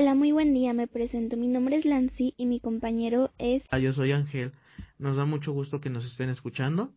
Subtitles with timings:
[0.00, 0.72] Hola, muy buen día.
[0.74, 1.36] Me presento.
[1.36, 3.64] Mi nombre es Lancy y mi compañero es.
[3.68, 4.52] Ah, yo soy Ángel.
[4.96, 6.94] Nos da mucho gusto que nos estén escuchando.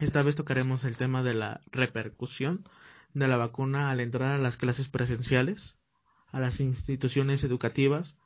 [0.00, 2.68] Esta vez tocaremos el tema de la repercusión
[3.12, 5.76] de la vacuna al entrar a las clases presenciales,
[6.32, 8.16] a las instituciones educativas,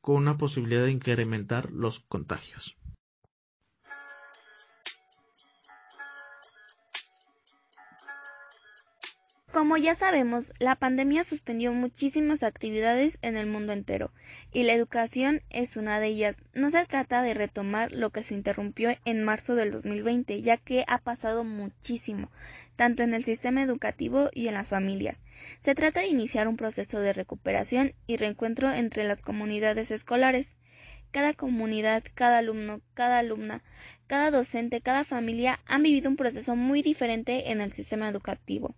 [0.00, 2.76] con una posibilidad de incrementar los contagios.
[9.52, 14.12] Como ya sabemos, la pandemia suspendió muchísimas actividades en el mundo entero,
[14.52, 16.36] y la educación es una de ellas.
[16.54, 20.84] No se trata de retomar lo que se interrumpió en marzo del 2020, ya que
[20.86, 22.30] ha pasado muchísimo,
[22.76, 25.18] tanto en el sistema educativo y en las familias.
[25.58, 30.46] Se trata de iniciar un proceso de recuperación y reencuentro entre las comunidades escolares.
[31.10, 33.64] Cada comunidad, cada alumno, cada alumna,
[34.06, 38.76] cada docente, cada familia han vivido un proceso muy diferente en el sistema educativo.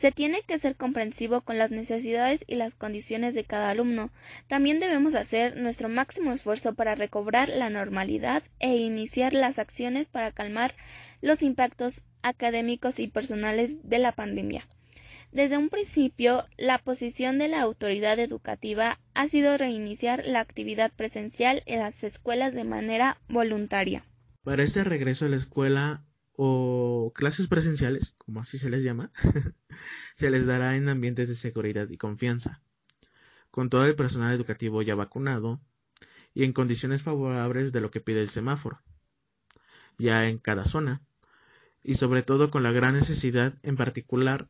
[0.00, 4.10] Se tiene que ser comprensivo con las necesidades y las condiciones de cada alumno.
[4.48, 10.32] También debemos hacer nuestro máximo esfuerzo para recobrar la normalidad e iniciar las acciones para
[10.32, 10.74] calmar
[11.20, 14.66] los impactos académicos y personales de la pandemia.
[15.32, 21.62] Desde un principio, la posición de la autoridad educativa ha sido reiniciar la actividad presencial
[21.66, 24.04] en las escuelas de manera voluntaria.
[24.42, 26.02] Para este regreso a la escuela
[26.40, 29.10] o clases presenciales, como así se les llama,
[30.14, 32.62] se les dará en ambientes de seguridad y confianza,
[33.50, 35.60] con todo el personal educativo ya vacunado
[36.34, 38.80] y en condiciones favorables de lo que pide el semáforo,
[39.98, 41.02] ya en cada zona,
[41.82, 44.48] y sobre todo con la gran necesidad en particular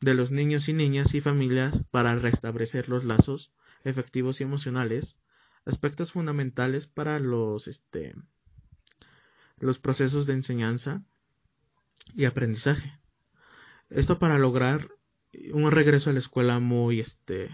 [0.00, 3.52] de los niños y niñas y familias para restablecer los lazos
[3.84, 5.14] efectivos y emocionales,
[5.66, 8.16] aspectos fundamentales para los este
[9.58, 11.04] los procesos de enseñanza
[12.14, 12.98] y aprendizaje.
[13.90, 14.88] Esto para lograr
[15.52, 17.50] un regreso a la escuela muy, este,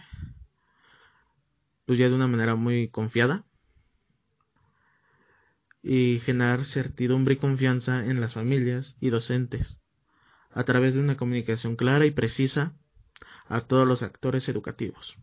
[1.86, 3.44] pues de una manera muy confiada
[5.82, 9.78] y generar certidumbre y confianza en las familias y docentes
[10.50, 12.74] a través de una comunicación clara y precisa
[13.46, 15.16] a todos los actores educativos.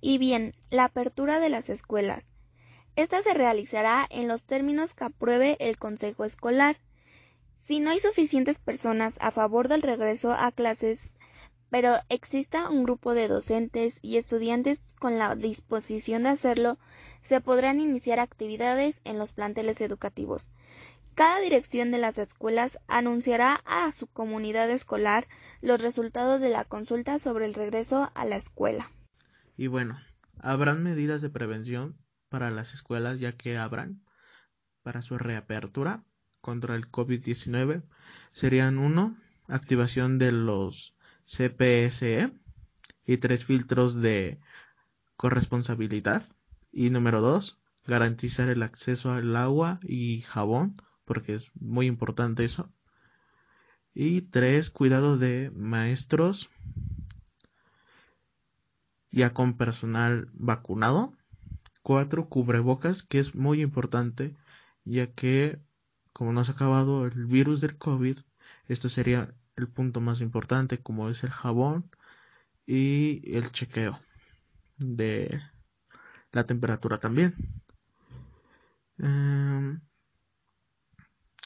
[0.00, 2.24] Y bien, la apertura de las escuelas.
[2.94, 6.76] Esta se realizará en los términos que apruebe el Consejo Escolar
[7.66, 10.98] si no hay suficientes personas a favor del regreso a clases,
[11.70, 16.78] pero exista un grupo de docentes y estudiantes con la disposición de hacerlo,
[17.22, 20.48] se podrán iniciar actividades en los planteles educativos.
[21.14, 25.28] Cada dirección de las escuelas anunciará a su comunidad escolar
[25.60, 28.90] los resultados de la consulta sobre el regreso a la escuela.
[29.56, 30.00] Y bueno,
[30.38, 31.96] habrán medidas de prevención
[32.28, 34.02] para las escuelas ya que habrán
[34.82, 36.04] para su reapertura
[36.42, 37.82] contra el COVID-19
[38.32, 39.16] serían uno,
[39.48, 40.94] activación de los
[41.24, 42.30] CPSE
[43.06, 44.38] y tres filtros de
[45.16, 46.22] corresponsabilidad.
[46.70, 50.76] Y número dos, garantizar el acceso al agua y jabón,
[51.06, 52.70] porque es muy importante eso.
[53.94, 56.50] Y tres, cuidado de maestros
[59.12, 61.12] ya con personal vacunado.
[61.82, 64.36] Cuatro, cubrebocas, que es muy importante,
[64.84, 65.60] ya que
[66.12, 68.18] como no se ha acabado el virus del COVID,
[68.68, 71.90] esto sería el punto más importante, como es el jabón
[72.66, 74.00] y el chequeo
[74.78, 75.42] de
[76.32, 77.34] la temperatura también.
[78.98, 79.80] Em,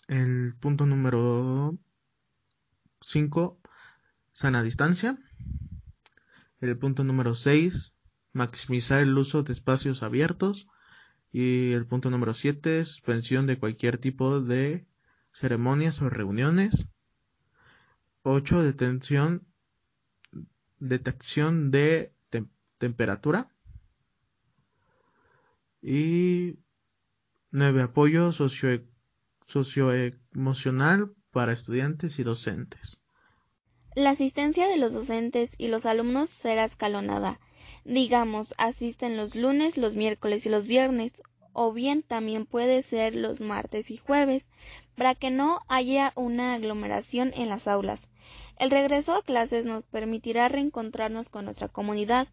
[0.09, 1.77] el punto número
[3.03, 3.61] 5,
[4.33, 5.19] sana distancia.
[6.61, 7.93] El punto número 6,
[8.33, 10.69] maximizar el uso de espacios abiertos.
[11.33, 14.87] Y el punto número 7, suspensión de cualquier tipo de
[15.33, 16.87] ceremonias o reuniones.
[18.23, 19.47] 8, detención,
[20.79, 22.13] detección de
[22.79, 23.51] temperatura.
[25.83, 26.59] Y
[27.51, 28.83] 9, apoyo socio
[29.47, 32.99] socioemocional para estudiantes y docentes.
[33.95, 37.39] La asistencia de los docentes y los alumnos será escalonada
[37.87, 41.23] digamos, asisten los lunes, los miércoles y los viernes,
[41.53, 44.45] o bien también puede ser los martes y jueves,
[44.97, 48.09] para que no haya una aglomeración en las aulas.
[48.59, 52.27] El regreso a clases nos permitirá reencontrarnos con nuestra comunidad,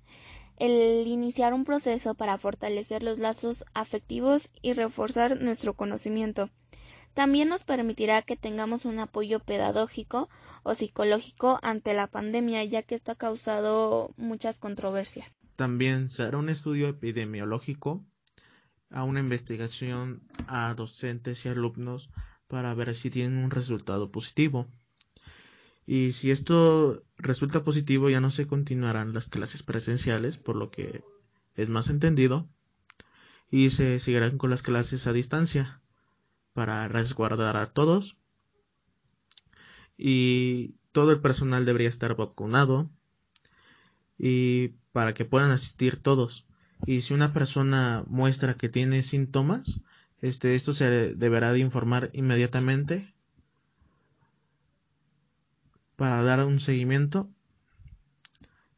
[0.58, 6.50] el iniciar un proceso para fortalecer los lazos afectivos y reforzar nuestro conocimiento.
[7.14, 10.30] También nos permitirá que tengamos un apoyo pedagógico
[10.64, 15.32] o psicológico ante la pandemia, ya que esto ha causado muchas controversias.
[15.56, 18.06] También se hará un estudio epidemiológico
[18.90, 22.10] a una investigación a docentes y alumnos
[22.48, 24.68] para ver si tienen un resultado positivo.
[25.86, 31.04] Y si esto resulta positivo, ya no se continuarán las clases presenciales, por lo que
[31.56, 32.48] es más entendido,
[33.52, 35.82] y se seguirán con las clases a distancia
[36.54, 38.18] para resguardar a todos.
[39.98, 42.90] Y todo el personal debería estar vacunado
[44.26, 46.48] y para que puedan asistir todos.
[46.86, 49.82] Y si una persona muestra que tiene síntomas,
[50.22, 53.14] este, esto se deberá de informar inmediatamente
[55.98, 57.28] para dar un seguimiento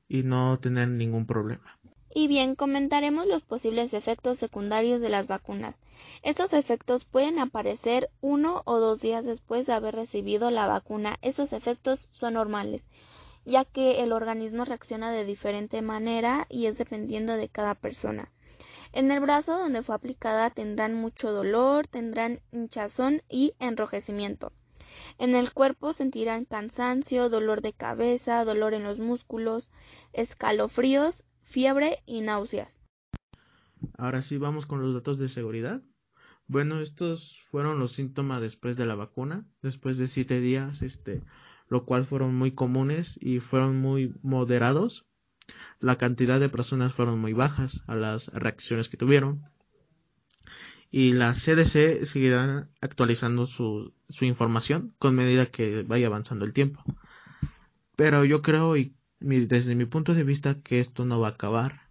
[0.09, 1.77] y no tener ningún problema.
[2.11, 5.75] Y bien, comentaremos los posibles efectos secundarios de las vacunas.
[6.23, 11.17] Estos efectos pueden aparecer uno o dos días después de haber recibido la vacuna.
[11.21, 12.83] Estos efectos son normales,
[13.45, 18.31] ya que el organismo reacciona de diferente manera y es dependiendo de cada persona.
[18.91, 24.51] En el brazo donde fue aplicada tendrán mucho dolor, tendrán hinchazón y enrojecimiento.
[25.17, 29.69] En el cuerpo sentirán cansancio, dolor de cabeza, dolor en los músculos,
[30.13, 32.69] escalofríos fiebre y náuseas.
[33.97, 35.81] Ahora sí vamos con los datos de seguridad.
[36.47, 41.21] Bueno, estos fueron los síntomas después de la vacuna, después de siete días, este,
[41.69, 45.05] lo cual fueron muy comunes y fueron muy moderados.
[45.79, 49.43] La cantidad de personas fueron muy bajas a las reacciones que tuvieron.
[50.91, 56.83] Y la CDC seguirá actualizando su, su información con medida que vaya avanzando el tiempo.
[57.95, 61.85] Pero yo creo y desde mi punto de vista que esto no va a acabar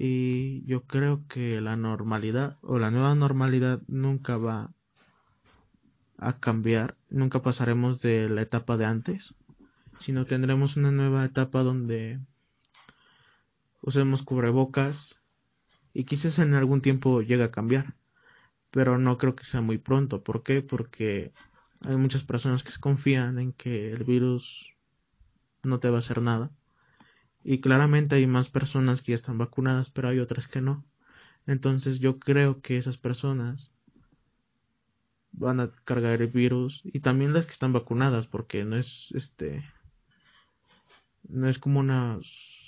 [0.00, 4.72] y yo creo que la normalidad o la nueva normalidad nunca va
[6.16, 9.34] a cambiar, nunca pasaremos de la etapa de antes,
[9.98, 12.20] sino tendremos una nueva etapa donde
[13.80, 15.18] usemos cubrebocas
[15.92, 17.94] y quizás en algún tiempo llegue a cambiar,
[18.70, 20.22] pero no creo que sea muy pronto.
[20.22, 20.62] ¿Por qué?
[20.62, 21.32] Porque
[21.80, 24.74] hay muchas personas que se confían en que el virus
[25.62, 26.50] no te va a hacer nada.
[27.42, 30.84] Y claramente hay más personas que ya están vacunadas, pero hay otras que no.
[31.46, 33.70] Entonces yo creo que esas personas
[35.38, 39.64] van a cargar el virus y también las que están vacunadas porque no es este
[41.28, 42.18] no es como una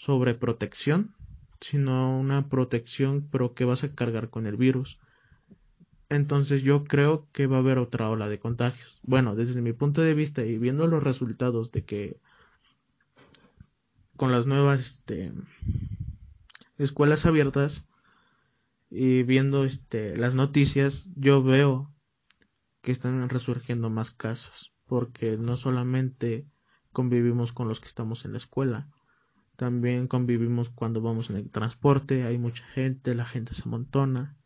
[0.05, 1.15] sobreprotección
[1.61, 4.99] sino una protección pero que vas a cargar con el virus.
[6.09, 8.99] Entonces yo creo que va a haber otra ola de contagios.
[9.03, 12.17] Bueno desde mi punto de vista y viendo los resultados de que
[14.17, 15.33] con las nuevas este,
[16.79, 17.87] escuelas abiertas
[18.91, 21.91] y viendo este, las noticias, yo veo
[22.83, 26.47] que están resurgiendo más casos, porque no solamente
[26.93, 28.89] convivimos con los que estamos en la escuela,
[29.57, 34.37] también convivimos cuando vamos en el transporte, hay mucha gente, la gente se amontona.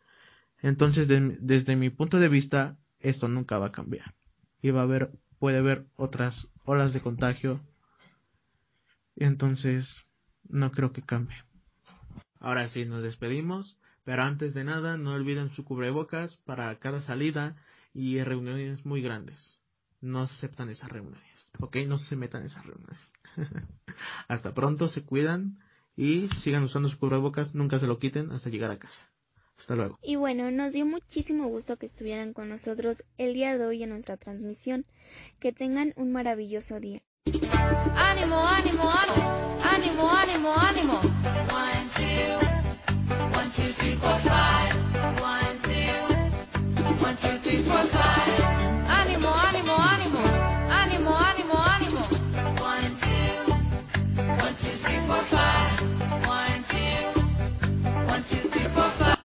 [0.60, 4.14] Entonces, desde mi punto de vista, esto nunca va a cambiar.
[4.60, 7.60] Y va a haber, puede haber otras olas de contagio
[9.16, 10.06] entonces,
[10.48, 11.36] no creo que cambie.
[12.40, 17.56] Ahora sí, nos despedimos, pero antes de nada, no olviden su cubrebocas para cada salida
[17.94, 19.60] y reuniones muy grandes.
[20.00, 21.76] No aceptan esas reuniones, ¿ok?
[21.86, 22.98] No se metan en esas reuniones.
[24.28, 25.58] hasta pronto, se cuidan
[25.96, 28.98] y sigan usando su cubrebocas, nunca se lo quiten hasta llegar a casa.
[29.56, 29.98] Hasta luego.
[30.02, 33.90] Y bueno, nos dio muchísimo gusto que estuvieran con nosotros el día de hoy en
[33.90, 34.84] nuestra transmisión.
[35.38, 37.02] Que tengan un maravilloso día.
[37.24, 37.54] Ánimo,
[37.94, 39.43] ánimo, ánimo, ánimo, ánimo.